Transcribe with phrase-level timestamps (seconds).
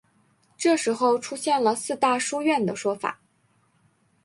[0.57, 3.19] 这时候出现了四大书院的说法。